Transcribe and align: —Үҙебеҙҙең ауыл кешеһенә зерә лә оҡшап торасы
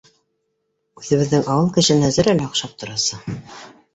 —Үҙебеҙҙең 1.01 1.43
ауыл 1.55 1.69
кешеһенә 1.77 2.11
зерә 2.17 2.35
лә 2.39 2.47
оҡшап 2.49 2.75
торасы 2.85 3.21